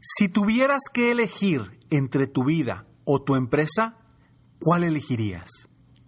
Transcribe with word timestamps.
Si 0.00 0.28
tuvieras 0.28 0.82
que 0.92 1.10
elegir 1.10 1.78
entre 1.90 2.26
tu 2.26 2.44
vida 2.44 2.86
o 3.04 3.22
tu 3.22 3.34
empresa, 3.34 3.96
¿cuál 4.60 4.84
elegirías? 4.84 5.48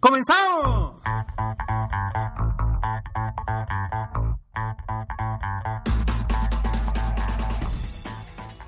¡Comenzamos! 0.00 1.00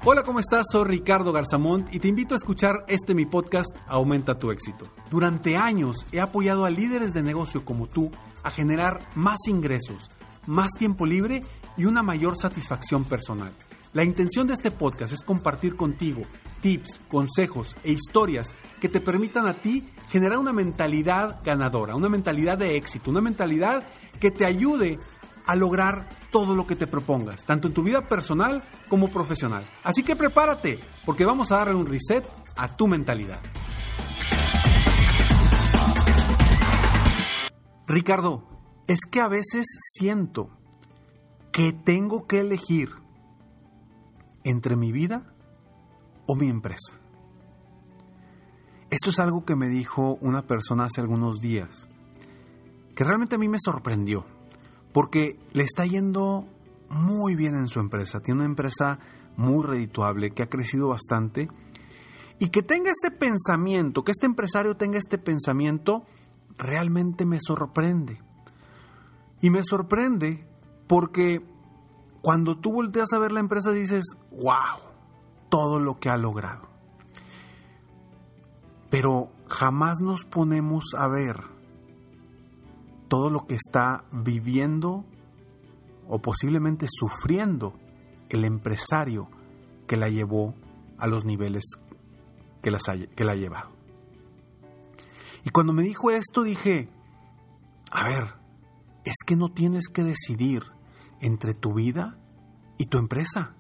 Hola, 0.03 0.23
¿cómo 0.25 0.41
estás? 0.41 0.67
Soy 0.73 0.85
Ricardo 0.85 1.33
Garzamont 1.33 1.95
y 1.95 2.01
te 2.01 2.09
invito 2.09 2.35
a 2.35 2.39
escuchar 2.39 2.85
este 2.89 3.15
mi 3.15 3.27
podcast 3.27 3.69
Aumenta 3.87 4.39
tu 4.39 4.51
éxito. 4.51 4.87
Durante 5.11 5.57
años 5.57 6.07
he 6.11 6.21
apoyado 6.21 6.65
a 6.65 6.71
líderes 6.71 7.13
de 7.13 7.23
negocio 7.23 7.65
como 7.65 7.87
tú 7.87 8.11
a 8.43 8.51
generar 8.51 9.01
más 9.15 9.39
ingresos, 9.47 10.11
más 10.47 10.71
tiempo 10.79 11.05
libre 11.05 11.45
y 11.77 11.85
una 11.85 12.03
mayor 12.03 12.39
satisfacción 12.39 13.05
personal. 13.05 13.53
La 13.93 14.05
intención 14.05 14.47
de 14.47 14.55
este 14.55 14.71
podcast 14.71 15.13
es 15.13 15.25
compartir 15.25 15.75
contigo 15.75 16.23
tips, 16.63 17.01
consejos 17.09 17.75
e 17.83 17.91
historias 17.91 18.55
que 18.81 18.89
te 18.89 19.01
permitan 19.01 19.47
a 19.47 19.55
ti 19.55 19.85
generar 20.11 20.39
una 20.39 20.53
mentalidad 20.53 21.41
ganadora, 21.43 21.97
una 21.97 22.09
mentalidad 22.09 22.57
de 22.57 22.77
éxito, 22.77 23.11
una 23.11 23.21
mentalidad 23.21 23.83
que 24.21 24.31
te 24.31 24.45
ayude 24.45 25.01
a 25.45 25.57
lograr 25.57 26.09
todo 26.31 26.55
lo 26.55 26.69
que 26.69 26.77
te 26.77 26.87
propongas, 26.87 27.43
tanto 27.45 27.67
en 27.67 27.75
tu 27.75 27.83
vida 27.83 28.07
personal 28.07 28.63
como 28.89 29.09
profesional. 29.09 29.67
Así 29.83 30.05
que 30.05 30.15
prepárate, 30.15 30.79
porque 31.05 31.25
vamos 31.25 31.51
a 31.51 31.57
darle 31.57 31.75
un 31.75 31.87
reset 31.87 32.25
a 32.55 32.77
tu 32.77 32.87
mentalidad. 32.87 33.41
Ricardo, 37.89 38.47
es 38.87 39.01
que 39.11 39.21
a 39.21 39.27
veces 39.27 39.67
siento 39.81 40.49
que 41.51 41.73
tengo 41.73 42.29
que 42.29 42.39
elegir 42.39 42.91
entre 44.45 44.77
mi 44.77 44.93
vida 44.93 45.35
o 46.27 46.37
mi 46.37 46.49
empresa. 46.49 46.97
Esto 48.91 49.11
es 49.11 49.19
algo 49.19 49.45
que 49.45 49.57
me 49.57 49.69
dijo 49.69 50.19
una 50.21 50.47
persona 50.47 50.85
hace 50.85 51.01
algunos 51.01 51.41
días, 51.41 51.89
que 52.95 53.05
realmente 53.05 53.37
a 53.37 53.39
mí 53.39 53.49
me 53.49 53.59
sorprendió, 53.61 54.27
porque 54.93 55.39
le 55.53 55.63
está 55.63 55.87
yendo 55.87 56.47
muy 56.89 57.37
bien 57.37 57.55
en 57.55 57.69
su 57.69 57.79
empresa, 57.79 58.21
tiene 58.21 58.41
una 58.41 58.49
empresa 58.49 58.99
muy 59.37 59.65
redituable, 59.65 60.33
que 60.33 60.43
ha 60.43 60.49
crecido 60.49 60.89
bastante, 60.89 61.49
y 62.41 62.49
que 62.49 62.63
tenga 62.63 62.91
este 62.91 63.11
pensamiento, 63.11 64.03
que 64.03 64.13
este 64.13 64.27
empresario 64.27 64.77
tenga 64.77 64.99
este 64.99 65.19
pensamiento, 65.19 66.05
realmente 66.57 67.27
me 67.27 67.39
sorprende. 67.41 68.21
Y 69.41 69.51
me 69.51 69.63
sorprende 69.63 70.47
porque 70.87 71.43
cuando 72.23 72.59
tú 72.59 72.73
volteas 72.73 73.13
a 73.13 73.19
ver 73.19 73.33
la 73.33 73.41
empresa 73.41 73.73
dices, 73.73 74.05
wow, 74.31 74.81
todo 75.49 75.79
lo 75.79 75.99
que 75.99 76.11
ha 76.11 76.17
logrado. 76.17 76.69
Pero 78.91 79.31
jamás 79.49 79.99
nos 80.01 80.25
ponemos 80.25 80.85
a 80.97 81.09
ver 81.09 81.37
todo 83.09 83.31
lo 83.31 83.47
que 83.47 83.55
está 83.55 84.05
viviendo 84.13 85.05
o 86.09 86.19
posiblemente 86.21 86.87
sufriendo 86.89 87.75
el 88.29 88.45
empresario 88.45 89.29
que 89.87 89.97
la 89.97 90.09
llevó 90.09 90.55
a 90.99 91.07
los 91.07 91.25
niveles 91.25 91.65
que, 92.63 92.71
que 93.17 93.25
la 93.25 93.33
ha 93.33 93.37
llevado. 93.37 93.71
Y 95.45 95.51
cuando 95.51 95.73
me 95.73 95.83
dijo 95.83 96.11
esto 96.11 96.43
dije, 96.43 96.89
a 97.91 98.05
ver, 98.05 98.35
es 99.05 99.17
que 99.27 99.37
no 99.37 99.49
tienes 99.49 99.89
que 99.89 100.05
decidir 100.05 100.65
entre 101.21 101.55
tu 101.55 101.75
vida 101.75 102.19
y 102.79 102.87
tu 102.87 102.99
empresa. 102.99 103.55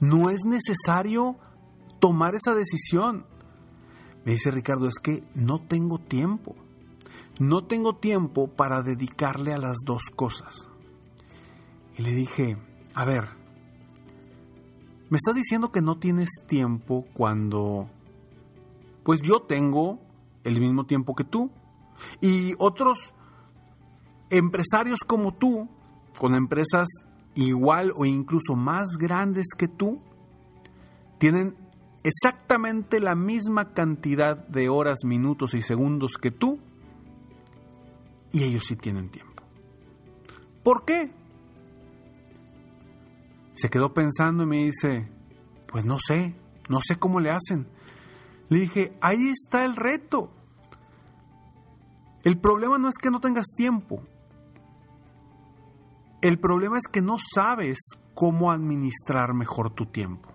No 0.00 0.30
es 0.30 0.44
necesario 0.44 1.36
tomar 1.98 2.34
esa 2.34 2.54
decisión. 2.54 3.26
Me 4.24 4.32
dice 4.32 4.50
Ricardo, 4.50 4.86
es 4.86 4.98
que 4.98 5.24
no 5.34 5.60
tengo 5.60 5.98
tiempo. 5.98 6.54
No 7.40 7.64
tengo 7.64 7.96
tiempo 7.96 8.48
para 8.48 8.82
dedicarle 8.82 9.52
a 9.52 9.58
las 9.58 9.78
dos 9.84 10.02
cosas. 10.14 10.68
Y 11.96 12.02
le 12.02 12.12
dije, 12.12 12.56
a 12.94 13.04
ver, 13.04 13.24
me 15.10 15.16
estás 15.16 15.34
diciendo 15.34 15.72
que 15.72 15.80
no 15.80 15.98
tienes 15.98 16.28
tiempo 16.46 17.06
cuando, 17.14 17.88
pues 19.04 19.22
yo 19.22 19.40
tengo 19.42 20.00
el 20.44 20.60
mismo 20.60 20.84
tiempo 20.84 21.14
que 21.14 21.24
tú. 21.24 21.50
Y 22.20 22.54
otros 22.58 23.14
empresarios 24.30 25.00
como 25.06 25.34
tú 25.34 25.68
con 26.18 26.34
empresas 26.34 26.88
igual 27.34 27.92
o 27.96 28.04
incluso 28.04 28.56
más 28.56 28.96
grandes 28.98 29.46
que 29.56 29.68
tú, 29.68 30.00
tienen 31.18 31.56
exactamente 32.02 33.00
la 33.00 33.14
misma 33.14 33.72
cantidad 33.72 34.36
de 34.48 34.68
horas, 34.68 34.98
minutos 35.04 35.54
y 35.54 35.62
segundos 35.62 36.12
que 36.20 36.30
tú, 36.30 36.58
y 38.32 38.44
ellos 38.44 38.64
sí 38.66 38.76
tienen 38.76 39.08
tiempo. 39.08 39.42
¿Por 40.62 40.84
qué? 40.84 41.10
Se 43.52 43.68
quedó 43.68 43.94
pensando 43.94 44.42
y 44.42 44.46
me 44.46 44.64
dice, 44.64 45.08
pues 45.66 45.84
no 45.84 45.98
sé, 45.98 46.34
no 46.68 46.80
sé 46.80 46.96
cómo 46.96 47.20
le 47.20 47.30
hacen. 47.30 47.66
Le 48.48 48.60
dije, 48.60 48.96
ahí 49.00 49.28
está 49.28 49.64
el 49.64 49.76
reto. 49.76 50.30
El 52.22 52.38
problema 52.38 52.78
no 52.78 52.88
es 52.88 52.96
que 52.96 53.10
no 53.10 53.20
tengas 53.20 53.46
tiempo, 53.56 54.02
el 56.20 56.38
problema 56.38 56.78
es 56.78 56.88
que 56.88 57.00
no 57.00 57.16
sabes 57.18 57.78
cómo 58.14 58.50
administrar 58.50 59.34
mejor 59.34 59.70
tu 59.70 59.86
tiempo. 59.86 60.30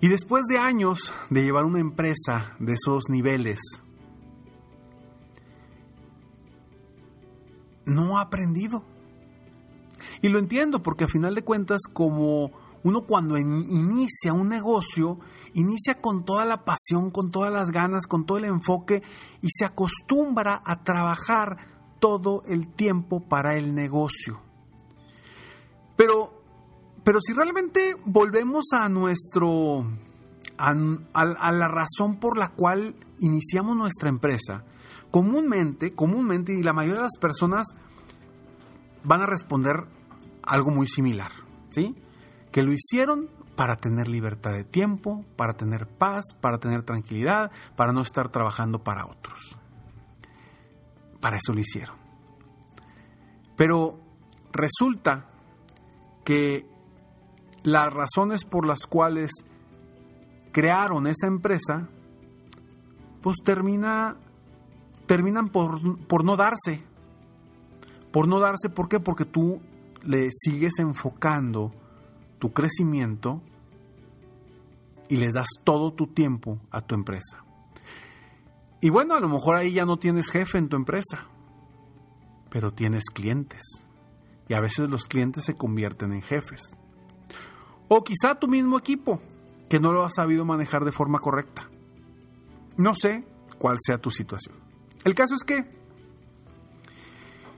Y 0.00 0.08
después 0.08 0.44
de 0.48 0.58
años 0.58 1.14
de 1.30 1.42
llevar 1.42 1.64
una 1.64 1.78
empresa 1.78 2.56
de 2.58 2.74
esos 2.74 3.04
niveles, 3.08 3.60
no 7.86 8.18
ha 8.18 8.22
aprendido. 8.22 8.84
Y 10.22 10.28
lo 10.28 10.38
entiendo 10.38 10.82
porque 10.82 11.04
a 11.04 11.08
final 11.08 11.34
de 11.34 11.42
cuentas, 11.42 11.82
como 11.92 12.50
uno 12.82 13.02
cuando 13.06 13.38
inicia 13.38 14.32
un 14.34 14.48
negocio, 14.48 15.18
inicia 15.54 16.00
con 16.00 16.24
toda 16.24 16.44
la 16.44 16.64
pasión, 16.64 17.10
con 17.10 17.30
todas 17.30 17.52
las 17.52 17.70
ganas, 17.70 18.06
con 18.06 18.26
todo 18.26 18.38
el 18.38 18.44
enfoque 18.44 19.02
y 19.40 19.48
se 19.50 19.64
acostumbra 19.64 20.60
a 20.64 20.82
trabajar 20.82 21.73
todo 22.04 22.42
el 22.46 22.68
tiempo 22.68 23.20
para 23.20 23.56
el 23.56 23.74
negocio. 23.74 24.38
Pero, 25.96 26.34
pero 27.02 27.18
si 27.22 27.32
realmente 27.32 27.96
volvemos 28.04 28.66
a 28.74 28.90
nuestro, 28.90 29.86
a, 30.58 30.74
la 30.74 31.68
razón 31.68 32.20
por 32.20 32.36
la 32.36 32.48
cual 32.48 32.94
iniciamos 33.20 33.74
nuestra 33.74 34.10
empresa, 34.10 34.66
comúnmente, 35.10 35.94
comúnmente, 35.94 36.52
y 36.52 36.62
la 36.62 36.74
mayoría 36.74 36.98
de 36.98 37.04
las 37.04 37.18
personas 37.18 37.68
van 39.02 39.22
a 39.22 39.26
responder 39.26 39.86
algo 40.42 40.70
muy 40.70 40.86
similar, 40.86 41.30
¿sí? 41.70 41.94
Que 42.52 42.62
lo 42.62 42.72
hicieron 42.72 43.30
para 43.56 43.76
tener 43.76 44.08
libertad 44.08 44.52
de 44.52 44.64
tiempo, 44.64 45.24
para 45.36 45.54
tener 45.54 45.88
paz, 45.88 46.34
para 46.42 46.58
tener 46.58 46.82
tranquilidad, 46.82 47.50
para 47.76 47.94
no 47.94 48.02
estar 48.02 48.28
trabajando 48.28 48.84
para 48.84 49.06
otros. 49.06 49.56
Para 51.24 51.38
eso 51.38 51.54
lo 51.54 51.60
hicieron. 51.60 51.96
Pero 53.56 53.98
resulta 54.52 55.24
que 56.22 56.66
las 57.62 57.90
razones 57.90 58.44
por 58.44 58.66
las 58.66 58.86
cuales 58.86 59.30
crearon 60.52 61.06
esa 61.06 61.26
empresa, 61.26 61.88
pues 63.22 63.36
termina, 63.42 64.18
terminan 65.06 65.48
por, 65.48 65.96
por 66.06 66.26
no 66.26 66.36
darse. 66.36 66.84
Por 68.12 68.28
no 68.28 68.38
darse, 68.38 68.68
¿por 68.68 68.90
qué? 68.90 69.00
Porque 69.00 69.24
tú 69.24 69.62
le 70.02 70.28
sigues 70.30 70.74
enfocando 70.78 71.72
tu 72.38 72.52
crecimiento 72.52 73.40
y 75.08 75.16
le 75.16 75.32
das 75.32 75.48
todo 75.64 75.94
tu 75.94 76.06
tiempo 76.06 76.60
a 76.70 76.82
tu 76.82 76.94
empresa. 76.94 77.43
Y 78.80 78.90
bueno, 78.90 79.14
a 79.14 79.20
lo 79.20 79.28
mejor 79.28 79.56
ahí 79.56 79.72
ya 79.72 79.86
no 79.86 79.98
tienes 79.98 80.30
jefe 80.30 80.58
en 80.58 80.68
tu 80.68 80.76
empresa, 80.76 81.26
pero 82.50 82.72
tienes 82.72 83.04
clientes. 83.04 83.62
Y 84.48 84.54
a 84.54 84.60
veces 84.60 84.90
los 84.90 85.04
clientes 85.04 85.44
se 85.44 85.54
convierten 85.54 86.12
en 86.12 86.22
jefes. 86.22 86.60
O 87.88 88.02
quizá 88.04 88.34
tu 88.34 88.48
mismo 88.48 88.78
equipo, 88.78 89.20
que 89.68 89.80
no 89.80 89.92
lo 89.92 90.04
has 90.04 90.14
sabido 90.14 90.44
manejar 90.44 90.84
de 90.84 90.92
forma 90.92 91.18
correcta. 91.18 91.70
No 92.76 92.94
sé 92.94 93.26
cuál 93.58 93.78
sea 93.80 93.98
tu 93.98 94.10
situación. 94.10 94.56
El 95.04 95.14
caso 95.14 95.34
es 95.34 95.44
que, 95.44 95.64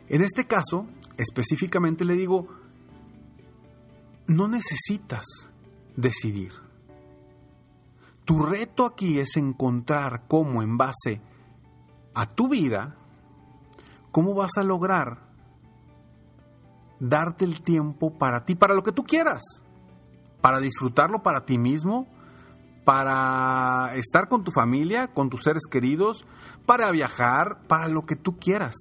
en 0.09 0.23
este 0.23 0.47
caso, 0.47 0.87
específicamente 1.17 2.05
le 2.05 2.15
digo, 2.15 2.49
no 4.27 4.49
necesitas 4.49 5.25
decidir. 5.97 6.53
Tu 8.27 8.45
reto 8.45 8.85
aquí 8.85 9.19
es 9.19 9.37
encontrar 9.37 10.25
cómo 10.29 10.63
en 10.63 10.77
base 10.77 11.23
a 12.13 12.27
tu 12.27 12.49
vida, 12.49 12.97
cómo 14.11 14.35
vas 14.35 14.59
a 14.59 14.65
lograr 14.65 15.27
darte 16.99 17.45
el 17.45 17.63
tiempo 17.63 18.19
para 18.19 18.45
ti, 18.45 18.55
para 18.55 18.75
lo 18.75 18.83
que 18.83 18.93
tú 18.93 19.05
quieras, 19.05 19.43
para 20.41 20.59
disfrutarlo 20.59 21.23
para 21.23 21.45
ti 21.45 21.57
mismo, 21.57 22.09
para 22.85 23.95
estar 23.95 24.29
con 24.29 24.45
tu 24.45 24.51
familia, 24.51 25.09
con 25.09 25.31
tus 25.31 25.43
seres 25.43 25.65
queridos, 25.71 26.27
para 26.67 26.91
viajar, 26.91 27.61
para 27.69 27.89
lo 27.89 28.03
que 28.03 28.17
tú 28.17 28.39
quieras. 28.39 28.75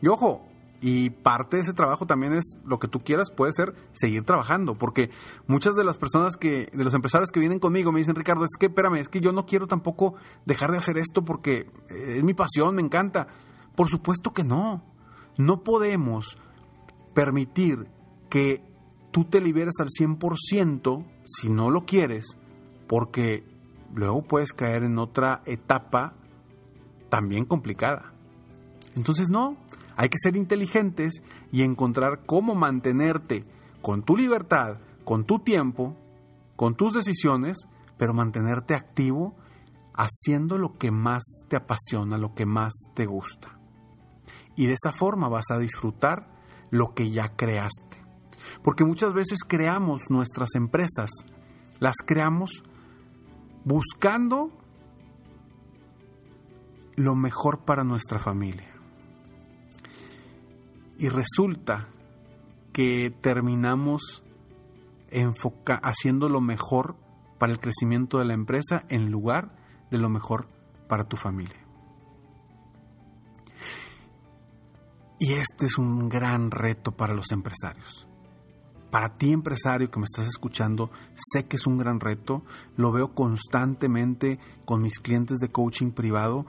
Y 0.00 0.08
ojo, 0.08 0.51
y 0.82 1.10
parte 1.10 1.56
de 1.56 1.62
ese 1.62 1.72
trabajo 1.72 2.06
también 2.06 2.32
es 2.32 2.58
lo 2.64 2.80
que 2.80 2.88
tú 2.88 3.04
quieras, 3.04 3.30
puede 3.30 3.52
ser 3.52 3.72
seguir 3.92 4.24
trabajando, 4.24 4.76
porque 4.76 5.10
muchas 5.46 5.76
de 5.76 5.84
las 5.84 5.96
personas 5.96 6.36
que, 6.36 6.68
de 6.72 6.84
los 6.84 6.92
empresarios 6.92 7.30
que 7.30 7.38
vienen 7.38 7.60
conmigo 7.60 7.92
me 7.92 8.00
dicen, 8.00 8.16
Ricardo, 8.16 8.44
es 8.44 8.50
que 8.58 8.66
espérame, 8.66 8.96
es 8.96 9.08
que 9.08 9.20
yo 9.20 9.32
no 9.32 9.46
quiero 9.46 9.68
tampoco 9.68 10.14
dejar 10.44 10.72
de 10.72 10.78
hacer 10.78 10.98
esto 10.98 11.24
porque 11.24 11.70
eh, 11.88 12.16
es 12.16 12.24
mi 12.24 12.34
pasión, 12.34 12.74
me 12.74 12.82
encanta. 12.82 13.28
Por 13.76 13.88
supuesto 13.88 14.32
que 14.32 14.42
no. 14.42 14.82
No 15.38 15.62
podemos 15.62 16.36
permitir 17.14 17.86
que 18.28 18.64
tú 19.12 19.24
te 19.24 19.40
liberes 19.40 19.74
al 19.78 19.88
100% 19.88 21.06
si 21.24 21.48
no 21.48 21.70
lo 21.70 21.86
quieres, 21.86 22.38
porque 22.88 23.44
luego 23.94 24.22
puedes 24.22 24.52
caer 24.52 24.82
en 24.82 24.98
otra 24.98 25.42
etapa 25.46 26.14
también 27.08 27.44
complicada. 27.44 28.12
Entonces 28.96 29.28
no, 29.30 29.56
hay 29.96 30.08
que 30.08 30.18
ser 30.18 30.36
inteligentes 30.36 31.22
y 31.50 31.62
encontrar 31.62 32.24
cómo 32.26 32.54
mantenerte 32.54 33.44
con 33.80 34.02
tu 34.02 34.16
libertad, 34.16 34.78
con 35.04 35.24
tu 35.24 35.40
tiempo, 35.40 35.96
con 36.56 36.76
tus 36.76 36.94
decisiones, 36.94 37.58
pero 37.98 38.14
mantenerte 38.14 38.74
activo 38.74 39.34
haciendo 39.94 40.58
lo 40.58 40.78
que 40.78 40.90
más 40.90 41.22
te 41.48 41.56
apasiona, 41.56 42.18
lo 42.18 42.34
que 42.34 42.46
más 42.46 42.72
te 42.94 43.06
gusta. 43.06 43.58
Y 44.56 44.66
de 44.66 44.74
esa 44.74 44.92
forma 44.92 45.28
vas 45.28 45.50
a 45.50 45.58
disfrutar 45.58 46.28
lo 46.70 46.94
que 46.94 47.10
ya 47.10 47.36
creaste. 47.36 48.02
Porque 48.62 48.84
muchas 48.84 49.12
veces 49.12 49.40
creamos 49.46 50.02
nuestras 50.10 50.54
empresas, 50.54 51.10
las 51.78 51.96
creamos 52.04 52.64
buscando 53.64 54.50
lo 56.96 57.14
mejor 57.14 57.64
para 57.64 57.84
nuestra 57.84 58.18
familia. 58.18 58.71
Y 61.02 61.08
resulta 61.08 61.88
que 62.72 63.10
terminamos 63.10 64.22
haciendo 65.82 66.28
lo 66.28 66.40
mejor 66.40 66.94
para 67.40 67.52
el 67.52 67.58
crecimiento 67.58 68.20
de 68.20 68.24
la 68.24 68.34
empresa 68.34 68.84
en 68.88 69.10
lugar 69.10 69.52
de 69.90 69.98
lo 69.98 70.08
mejor 70.08 70.46
para 70.88 71.08
tu 71.08 71.16
familia. 71.16 71.58
Y 75.18 75.32
este 75.32 75.66
es 75.66 75.76
un 75.76 76.08
gran 76.08 76.52
reto 76.52 76.92
para 76.92 77.14
los 77.14 77.32
empresarios. 77.32 78.06
Para 78.92 79.16
ti 79.16 79.32
empresario 79.32 79.90
que 79.90 79.98
me 79.98 80.04
estás 80.04 80.28
escuchando, 80.28 80.92
sé 81.16 81.48
que 81.48 81.56
es 81.56 81.66
un 81.66 81.78
gran 81.78 81.98
reto, 81.98 82.44
lo 82.76 82.92
veo 82.92 83.12
constantemente 83.12 84.38
con 84.64 84.80
mis 84.80 85.00
clientes 85.00 85.40
de 85.40 85.50
coaching 85.50 85.90
privado, 85.90 86.46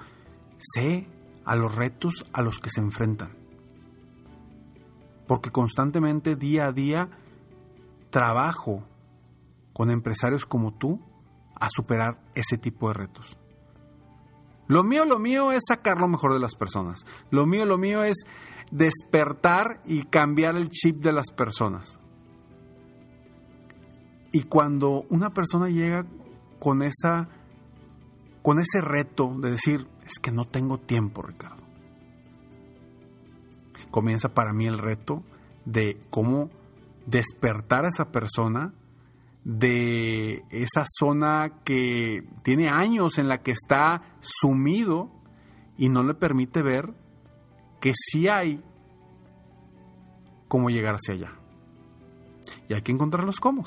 sé 0.60 1.08
a 1.44 1.56
los 1.56 1.74
retos 1.74 2.28
a 2.34 2.44
los 2.44 2.60
que 2.60 2.70
se 2.70 2.82
enfrentan 2.82 3.42
porque 5.34 5.50
constantemente, 5.50 6.36
día 6.36 6.68
a 6.68 6.72
día, 6.72 7.10
trabajo 8.12 8.84
con 9.74 9.90
empresarios 9.90 10.46
como 10.46 10.76
tú 10.76 11.00
a 11.60 11.70
superar 11.70 12.22
ese 12.36 12.60
tipo 12.60 12.90
de 12.90 12.94
retos. 12.94 13.36
Lo 14.68 14.84
mío, 14.84 15.06
lo 15.06 15.18
mío 15.18 15.52
es 15.52 15.64
sacar 15.68 16.00
lo 16.00 16.08
mejor 16.08 16.34
de 16.34 16.40
las 16.40 16.54
personas. 16.54 17.08
Lo 17.32 17.48
mío, 17.48 17.66
lo 17.66 17.80
mío 17.80 18.04
es 18.04 18.18
despertar 18.70 19.82
y 19.88 20.04
cambiar 20.04 20.56
el 20.56 20.70
chip 20.70 21.02
de 21.02 21.14
las 21.14 21.32
personas. 21.32 22.00
Y 24.32 24.44
cuando 24.44 25.08
una 25.10 25.32
persona 25.32 25.68
llega 25.68 26.06
con 26.60 26.84
esa 26.84 27.28
con 28.44 28.60
ese 28.60 28.82
reto 28.82 29.34
de 29.40 29.50
decir, 29.50 29.88
es 30.06 30.20
que 30.22 30.32
no 30.32 30.46
tengo 30.46 30.78
tiempo, 30.78 31.24
Ricardo 31.24 31.63
comienza 33.94 34.34
para 34.34 34.54
mí 34.54 34.66
el 34.66 34.80
reto 34.80 35.22
de 35.66 36.02
cómo 36.10 36.50
despertar 37.06 37.86
a 37.86 37.90
esa 37.90 38.12
persona 38.12 38.74
de 39.44 40.44
esa 40.50 40.84
zona 40.88 41.60
que 41.64 42.24
tiene 42.42 42.70
años 42.70 43.20
en 43.20 43.28
la 43.28 43.44
que 43.44 43.52
está 43.52 44.02
sumido 44.20 45.12
y 45.78 45.90
no 45.90 46.02
le 46.02 46.16
permite 46.16 46.64
ver 46.64 46.96
que 47.80 47.94
sí 47.94 48.28
hay 48.28 48.64
cómo 50.48 50.72
llegar 50.72 50.96
hacia 50.96 51.14
allá. 51.14 51.34
Y 52.68 52.74
hay 52.74 52.82
que 52.82 52.94
encontrar 52.94 53.26
los 53.26 53.40
cómo, 53.40 53.64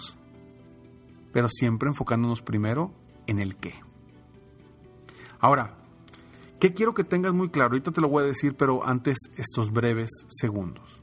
pero 1.32 1.48
siempre 1.48 1.88
enfocándonos 1.88 2.42
primero 2.42 2.92
en 3.28 3.38
el 3.38 3.56
qué. 3.56 3.74
Ahora, 5.38 5.76
¿Qué 6.58 6.72
quiero 6.72 6.94
que 6.94 7.04
tengas 7.04 7.34
muy 7.34 7.50
claro? 7.50 7.72
Ahorita 7.72 7.92
te 7.92 8.00
lo 8.00 8.08
voy 8.08 8.24
a 8.24 8.26
decir, 8.26 8.56
pero 8.56 8.84
antes 8.84 9.18
estos 9.36 9.70
breves 9.70 10.10
segundos 10.28 11.02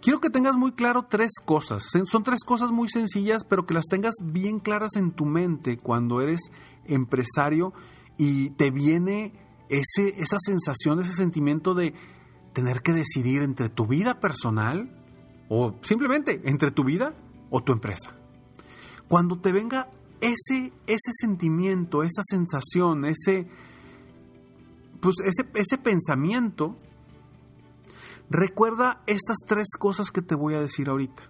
Quiero 0.00 0.20
que 0.20 0.30
tengas 0.30 0.56
muy 0.56 0.72
claro 0.72 1.06
tres 1.08 1.32
cosas. 1.44 1.90
Son 2.04 2.22
tres 2.22 2.44
cosas 2.44 2.70
muy 2.70 2.88
sencillas, 2.88 3.44
pero 3.44 3.66
que 3.66 3.74
las 3.74 3.86
tengas 3.86 4.14
bien 4.22 4.60
claras 4.60 4.94
en 4.96 5.10
tu 5.10 5.24
mente 5.24 5.76
cuando 5.76 6.20
eres 6.20 6.52
empresario 6.84 7.72
y 8.16 8.50
te 8.50 8.70
viene 8.70 9.32
ese, 9.68 10.10
esa 10.16 10.36
sensación, 10.38 11.00
ese 11.00 11.14
sentimiento 11.14 11.74
de 11.74 11.94
tener 12.52 12.80
que 12.82 12.92
decidir 12.92 13.42
entre 13.42 13.68
tu 13.68 13.86
vida 13.86 14.20
personal 14.20 14.90
o 15.48 15.74
simplemente 15.82 16.42
entre 16.44 16.70
tu 16.70 16.84
vida 16.84 17.14
o 17.50 17.62
tu 17.62 17.72
empresa. 17.72 18.12
Cuando 19.08 19.40
te 19.40 19.52
venga 19.52 19.90
ese, 20.20 20.72
ese 20.86 21.12
sentimiento, 21.12 22.02
esa 22.02 22.22
sensación, 22.22 23.04
ese, 23.04 23.48
pues 25.00 25.16
ese, 25.24 25.48
ese 25.54 25.78
pensamiento, 25.78 26.76
recuerda 28.30 29.02
estas 29.06 29.38
tres 29.46 29.68
cosas 29.78 30.10
que 30.10 30.22
te 30.22 30.34
voy 30.34 30.54
a 30.54 30.60
decir 30.60 30.88
ahorita. 30.88 31.22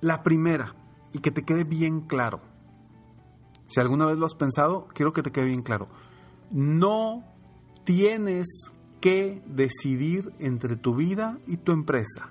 La 0.00 0.22
primera, 0.22 0.74
y 1.12 1.20
que 1.20 1.30
te 1.30 1.44
quede 1.44 1.64
bien 1.64 2.00
claro, 2.02 2.40
si 3.66 3.80
alguna 3.80 4.06
vez 4.06 4.18
lo 4.18 4.26
has 4.26 4.34
pensado, 4.34 4.88
quiero 4.94 5.12
que 5.12 5.22
te 5.22 5.30
quede 5.30 5.46
bien 5.46 5.62
claro, 5.62 5.88
no 6.50 7.24
tienes 7.84 8.70
que 9.00 9.42
decidir 9.46 10.32
entre 10.38 10.76
tu 10.76 10.94
vida 10.94 11.38
y 11.46 11.56
tu 11.56 11.72
empresa. 11.72 12.30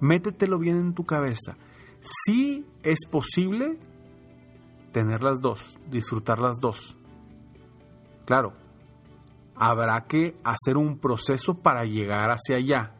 Métetelo 0.00 0.58
bien 0.58 0.76
en 0.76 0.94
tu 0.94 1.04
cabeza. 1.04 1.56
Sí 2.00 2.66
es 2.82 3.06
posible 3.10 3.78
tener 4.92 5.22
las 5.22 5.40
dos, 5.40 5.78
disfrutar 5.90 6.38
las 6.38 6.56
dos. 6.60 6.96
Claro, 8.26 8.52
habrá 9.56 10.06
que 10.06 10.36
hacer 10.44 10.76
un 10.76 10.98
proceso 10.98 11.54
para 11.58 11.84
llegar 11.84 12.30
hacia 12.30 12.56
allá, 12.56 12.94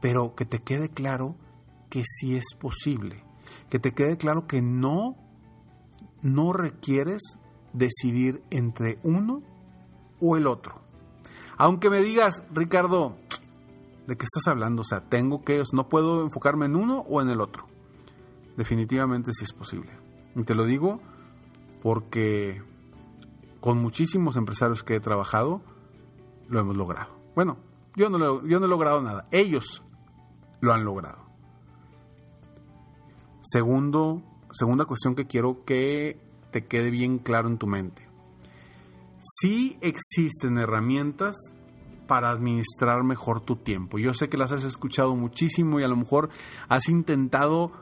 pero 0.00 0.34
que 0.34 0.44
te 0.44 0.60
quede 0.60 0.88
claro 0.88 1.36
que 1.90 2.02
sí 2.04 2.36
es 2.36 2.54
posible, 2.58 3.24
que 3.70 3.78
te 3.78 3.92
quede 3.92 4.16
claro 4.16 4.46
que 4.46 4.62
no 4.62 5.16
no 6.22 6.52
requieres 6.52 7.20
decidir 7.72 8.42
entre 8.50 8.98
uno 9.02 9.42
o 10.20 10.36
el 10.36 10.46
otro. 10.46 10.80
Aunque 11.58 11.90
me 11.90 12.00
digas, 12.00 12.44
Ricardo, 12.52 13.16
¿de 14.06 14.16
qué 14.16 14.24
estás 14.24 14.46
hablando? 14.46 14.82
O 14.82 14.84
sea, 14.84 15.08
tengo 15.08 15.44
que, 15.44 15.62
no 15.72 15.88
puedo 15.88 16.22
enfocarme 16.22 16.66
en 16.66 16.76
uno 16.76 17.00
o 17.08 17.20
en 17.20 17.28
el 17.28 17.40
otro. 17.40 17.66
Definitivamente 18.56 19.32
sí 19.32 19.44
es 19.44 19.52
posible. 19.52 19.90
Y 20.34 20.44
te 20.44 20.54
lo 20.54 20.64
digo 20.64 21.00
porque 21.82 22.62
con 23.60 23.78
muchísimos 23.78 24.36
empresarios 24.36 24.82
que 24.82 24.96
he 24.96 25.00
trabajado, 25.00 25.60
lo 26.52 26.60
hemos 26.60 26.76
logrado. 26.76 27.18
Bueno, 27.34 27.58
yo 27.96 28.08
no, 28.08 28.18
lo, 28.18 28.46
yo 28.46 28.60
no 28.60 28.66
he 28.66 28.68
logrado 28.68 29.02
nada. 29.02 29.26
Ellos 29.32 29.82
lo 30.60 30.72
han 30.72 30.84
logrado. 30.84 31.26
Segundo, 33.40 34.22
segunda 34.52 34.84
cuestión 34.84 35.16
que 35.16 35.26
quiero 35.26 35.64
que 35.64 36.20
te 36.52 36.66
quede 36.66 36.90
bien 36.90 37.18
claro 37.18 37.48
en 37.48 37.58
tu 37.58 37.66
mente 37.66 38.12
sí 39.40 39.78
existen 39.80 40.58
herramientas 40.58 41.36
para 42.06 42.30
administrar 42.30 43.04
mejor 43.04 43.40
tu 43.40 43.56
tiempo. 43.56 43.98
Yo 43.98 44.14
sé 44.14 44.28
que 44.28 44.36
las 44.36 44.52
has 44.52 44.64
escuchado 44.64 45.14
muchísimo 45.14 45.80
y 45.80 45.84
a 45.84 45.88
lo 45.88 45.96
mejor 45.96 46.30
has 46.68 46.88
intentado 46.88 47.72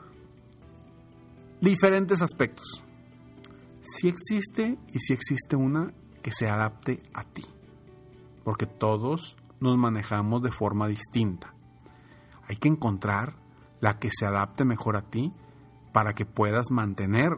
diferentes 1.59 2.21
aspectos. 2.21 2.83
Sí 3.81 4.07
existe 4.07 4.77
y 4.93 4.99
sí 4.99 5.13
existe 5.13 5.55
una 5.55 5.93
que 6.21 6.31
se 6.31 6.47
adapte 6.47 6.99
a 7.13 7.23
ti, 7.23 7.43
porque 8.43 8.65
todos 8.65 9.37
nos 9.59 9.77
manejamos 9.77 10.41
de 10.41 10.51
forma 10.51 10.87
distinta. 10.87 11.53
Hay 12.47 12.55
que 12.57 12.67
encontrar 12.67 13.35
la 13.79 13.99
que 13.99 14.09
se 14.11 14.25
adapte 14.25 14.65
mejor 14.65 14.95
a 14.95 15.03
ti 15.03 15.33
para 15.93 16.13
que 16.13 16.25
puedas 16.25 16.71
mantener 16.71 17.31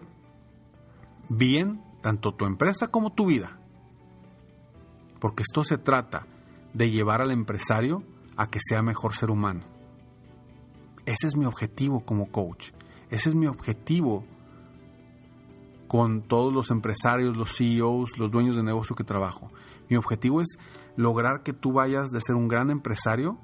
bien 1.30 1.84
tanto 2.02 2.34
tu 2.34 2.46
empresa 2.46 2.88
como 2.88 3.12
tu 3.14 3.28
vida 3.28 3.60
porque 5.24 5.44
esto 5.44 5.64
se 5.64 5.78
trata 5.78 6.28
de 6.74 6.92
llevar 6.92 7.22
al 7.22 7.32
empresario 7.32 8.04
a 8.36 8.50
que 8.50 8.60
sea 8.60 8.82
mejor 8.82 9.16
ser 9.16 9.32
humano. 9.32 9.62
Ese 11.06 11.28
es 11.28 11.38
mi 11.38 11.46
objetivo 11.46 12.02
como 12.04 12.30
coach. 12.30 12.72
Ese 13.10 13.30
es 13.30 13.36
mi 13.36 13.48
objetivo 13.48 14.26
con 15.88 16.24
todos 16.24 16.52
los 16.52 16.72
empresarios, 16.72 17.38
los 17.38 17.56
CEOs, 17.56 18.18
los 18.18 18.32
dueños 18.32 18.58
de 18.58 18.64
negocio 18.64 18.98
que 18.98 19.06
trabajo. 19.06 19.50
Mi 19.90 19.98
objetivo 19.98 20.42
es 20.42 20.58
lograr 20.96 21.44
que 21.44 21.54
tú 21.54 21.74
vayas 21.74 22.12
de 22.12 22.22
ser 22.22 22.36
un 22.36 22.48
gran 22.48 22.70
empresario 22.70 23.38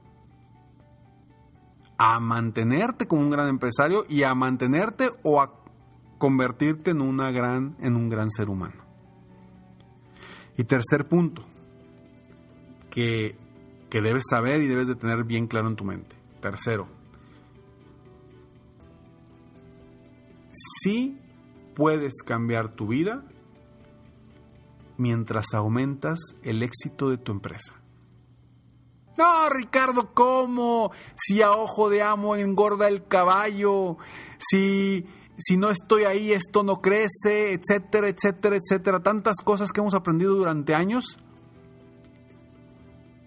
a 1.97 2.19
mantenerte 2.19 3.07
como 3.07 3.21
un 3.21 3.29
gran 3.29 3.49
empresario 3.49 4.05
y 4.07 4.23
a 4.23 4.33
mantenerte 4.33 5.09
o 5.23 5.41
a 5.41 5.53
convertirte 6.17 6.91
en 6.91 7.01
una 7.01 7.31
gran 7.31 7.75
en 7.79 7.95
un 7.95 8.09
gran 8.09 8.29
ser 8.31 8.49
humano. 8.49 8.83
Y 10.57 10.63
tercer 10.65 11.07
punto, 11.07 11.45
que, 12.89 13.37
debes 13.91 14.25
saber 14.29 14.61
y 14.61 14.67
debes 14.67 14.87
de 14.87 14.95
tener 14.95 15.23
bien 15.23 15.47
claro 15.47 15.67
en 15.67 15.75
tu 15.75 15.85
mente. 15.85 16.15
Tercero, 16.41 16.87
sí 20.81 21.17
puedes 21.75 22.21
cambiar 22.23 22.75
tu 22.75 22.87
vida 22.87 23.23
mientras 24.99 25.53
aumentas 25.53 26.19
el 26.43 26.61
éxito 26.61 27.09
de 27.09 27.17
tu 27.17 27.31
empresa. 27.31 27.73
No, 29.17 29.49
Ricardo, 29.49 30.13
¿cómo? 30.13 30.91
Si 31.15 31.41
a 31.41 31.51
ojo 31.51 31.89
de 31.89 32.03
amo 32.03 32.35
engorda 32.35 32.87
el 32.87 33.05
caballo, 33.05 33.97
si, 34.37 35.05
si 35.37 35.57
no 35.57 35.71
estoy 35.71 36.03
ahí 36.03 36.31
esto 36.31 36.63
no 36.63 36.77
crece, 36.77 37.53
etcétera, 37.53 38.07
etcétera, 38.09 38.57
etcétera. 38.57 39.01
Tantas 39.01 39.37
cosas 39.43 39.71
que 39.71 39.81
hemos 39.81 39.93
aprendido 39.93 40.35
durante 40.35 40.75
años 40.75 41.17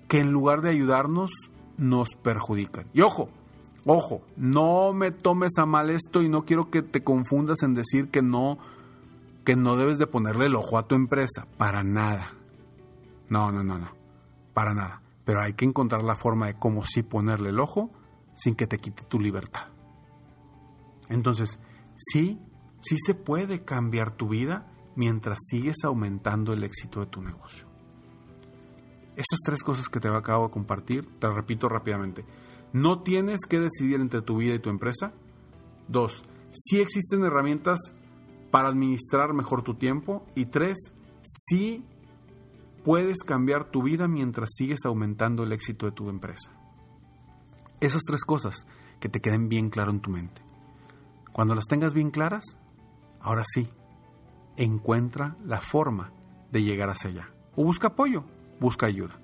que 0.09 0.21
en 0.21 0.31
lugar 0.31 0.61
de 0.61 0.71
ayudarnos 0.71 1.31
nos 1.79 2.11
perjudican. 2.23 2.87
Y 2.93 3.01
ojo, 3.01 3.29
ojo, 3.85 4.23
no 4.37 4.93
me 4.93 5.11
tomes 5.11 5.53
a 5.59 5.67
mal 5.67 5.91
esto 5.91 6.23
y 6.23 6.29
no 6.29 6.45
quiero 6.45 6.71
que 6.71 6.83
te 6.83 7.03
confundas 7.03 7.63
en 7.63 7.75
decir 7.75 8.09
que 8.11 8.23
no 8.23 8.59
que 9.45 9.57
no 9.57 9.77
debes 9.77 9.99
de 9.99 10.07
ponerle 10.07 10.47
el 10.47 10.55
ojo 10.55 10.79
a 10.79 10.87
tu 10.87 10.95
empresa, 10.95 11.47
para 11.57 11.83
nada. 11.83 12.33
No, 13.29 13.51
no, 13.51 13.65
no, 13.65 13.79
no. 13.79 13.91
Para 14.55 14.75
nada. 14.75 15.03
Pero 15.25 15.41
hay 15.41 15.55
que 15.55 15.65
encontrar 15.65 16.03
la 16.03 16.17
forma 16.17 16.47
de 16.47 16.59
cómo 16.59 16.85
sí 16.85 17.03
ponerle 17.03 17.51
el 17.51 17.61
ojo 17.61 17.91
sin 18.35 18.55
que 18.55 18.67
te 18.67 18.79
quite 18.79 19.05
tu 19.05 19.21
libertad. 19.21 19.69
Entonces, 21.09 21.61
sí, 21.97 22.41
sí 22.81 22.97
se 23.05 23.15
puede 23.15 23.65
cambiar 23.65 24.13
tu 24.13 24.29
vida 24.29 24.67
mientras 24.95 25.39
sigues 25.49 25.77
aumentando 25.85 26.53
el 26.53 26.65
éxito 26.65 27.01
de 27.01 27.07
tu 27.07 27.23
negocio. 27.23 27.67
Estas 29.17 29.41
tres 29.45 29.63
cosas 29.63 29.89
que 29.89 30.01
te 30.01 30.09
acabo 30.09 30.47
de 30.47 30.53
compartir, 30.53 31.09
te 31.19 31.29
repito 31.29 31.69
rápidamente. 31.69 32.25
No 32.73 33.03
tienes 33.03 33.43
que 33.47 33.61
decidir 33.61 34.01
entre 34.01 34.23
tu 34.23 34.39
vida 34.39 34.55
y 34.55 34.59
tu 34.59 34.71
empresa. 34.71 35.13
Dos, 35.89 36.25
sí 36.51 36.81
existen 36.81 37.25
herramientas 37.25 37.93
para 38.53 38.69
administrar 38.69 39.33
mejor 39.33 39.63
tu 39.63 39.75
tiempo. 39.75 40.25
Y 40.37 40.45
tres, 40.45 40.93
sí 41.23 41.85
puedes 42.85 43.25
cambiar 43.25 43.65
tu 43.65 43.83
vida 43.83 44.07
mientras 44.07 44.51
sigues 44.55 44.85
aumentando 44.85 45.43
el 45.43 45.53
éxito 45.53 45.87
de 45.87 45.93
tu 45.93 46.09
empresa. 46.09 46.53
Esas 47.81 48.03
tres 48.03 48.25
cosas 48.25 48.67
que 49.01 49.09
te 49.09 49.21
queden 49.21 49.49
bien 49.49 49.71
claro 49.71 49.91
en 49.91 50.01
tu 50.01 50.11
mente. 50.11 50.43
Cuando 51.33 51.55
las 51.55 51.65
tengas 51.65 51.95
bien 51.95 52.11
claras, 52.11 52.45
ahora 53.21 53.43
sí, 53.45 53.69
encuentra 54.57 55.37
la 55.45 55.61
forma 55.61 56.13
de 56.53 56.63
llegar 56.63 56.91
hacia 56.91 57.11
allá. 57.11 57.31
O 57.57 57.65
busca 57.65 57.89
apoyo, 57.89 58.25
busca 58.61 58.87
ayuda. 58.87 59.19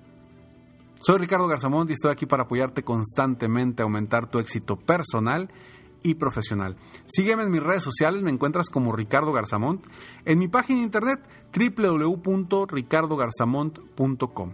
Soy 0.95 1.19
Ricardo 1.19 1.47
Garzamont 1.47 1.89
y 1.89 1.93
estoy 1.93 2.11
aquí 2.11 2.25
para 2.25 2.43
apoyarte 2.43 2.83
constantemente 2.83 3.81
a 3.81 3.85
aumentar 3.85 4.25
tu 4.29 4.39
éxito 4.39 4.75
personal 4.75 5.49
y 6.03 6.15
profesional. 6.15 6.75
Sígueme 7.07 7.43
en 7.43 7.51
mis 7.51 7.63
redes 7.63 7.83
sociales, 7.83 8.23
me 8.23 8.31
encuentras 8.31 8.69
como 8.69 8.91
Ricardo 8.91 9.31
Garzamont, 9.31 9.85
en 10.25 10.39
mi 10.39 10.47
página 10.47 10.79
de 10.79 10.85
internet 10.85 11.21
www.ricardogarzamont.com. 11.55 14.53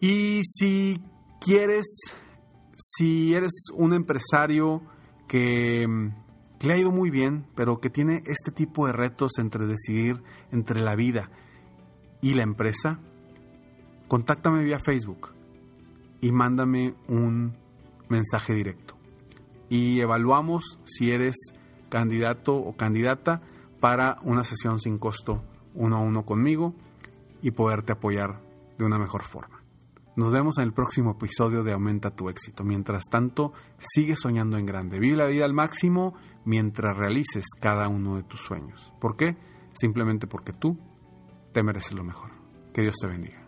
Y 0.00 0.42
si 0.44 1.00
quieres, 1.40 2.16
si 2.76 3.34
eres 3.34 3.70
un 3.74 3.92
empresario 3.92 4.82
que, 5.26 6.12
que 6.58 6.66
le 6.66 6.74
ha 6.74 6.78
ido 6.78 6.92
muy 6.92 7.10
bien, 7.10 7.46
pero 7.54 7.80
que 7.80 7.90
tiene 7.90 8.22
este 8.26 8.52
tipo 8.52 8.86
de 8.86 8.92
retos 8.92 9.32
entre 9.38 9.66
decidir 9.66 10.22
entre 10.52 10.80
la 10.80 10.94
vida 10.94 11.30
y 12.20 12.34
la 12.34 12.42
empresa, 12.42 13.00
contáctame 14.08 14.62
vía 14.64 14.78
Facebook 14.78 15.32
y 16.20 16.32
mándame 16.32 16.94
un 17.08 17.56
mensaje 18.08 18.52
directo 18.54 18.97
y 19.68 20.00
evaluamos 20.00 20.80
si 20.84 21.12
eres 21.12 21.36
candidato 21.88 22.56
o 22.56 22.76
candidata 22.76 23.40
para 23.80 24.18
una 24.22 24.44
sesión 24.44 24.80
sin 24.80 24.98
costo 24.98 25.42
uno 25.74 25.96
a 25.96 26.00
uno 26.00 26.24
conmigo 26.24 26.74
y 27.40 27.52
poderte 27.52 27.92
apoyar 27.92 28.40
de 28.78 28.84
una 28.84 28.98
mejor 28.98 29.22
forma. 29.22 29.62
Nos 30.16 30.32
vemos 30.32 30.58
en 30.58 30.64
el 30.64 30.72
próximo 30.72 31.12
episodio 31.12 31.62
de 31.62 31.72
Aumenta 31.72 32.10
tu 32.10 32.28
éxito. 32.28 32.64
Mientras 32.64 33.04
tanto, 33.08 33.52
sigue 33.78 34.16
soñando 34.16 34.58
en 34.58 34.66
grande. 34.66 34.98
Vive 34.98 35.16
la 35.16 35.26
vida 35.26 35.44
al 35.44 35.54
máximo 35.54 36.14
mientras 36.44 36.96
realices 36.96 37.44
cada 37.60 37.86
uno 37.86 38.16
de 38.16 38.24
tus 38.24 38.40
sueños. 38.40 38.92
¿Por 39.00 39.16
qué? 39.16 39.36
Simplemente 39.72 40.26
porque 40.26 40.52
tú 40.52 40.76
te 41.52 41.62
mereces 41.62 41.92
lo 41.92 42.02
mejor. 42.02 42.32
Que 42.72 42.82
Dios 42.82 42.96
te 43.00 43.06
bendiga. 43.06 43.47